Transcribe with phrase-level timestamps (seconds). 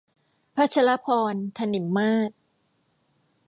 [0.55, 2.31] พชรภรณ์ ถนิมมาศ